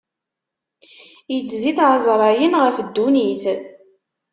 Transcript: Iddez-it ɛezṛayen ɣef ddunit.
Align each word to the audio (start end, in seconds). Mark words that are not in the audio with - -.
Iddez-it 1.35 1.79
ɛezṛayen 1.91 2.53
ɣef 2.63 2.77
ddunit. 2.87 3.43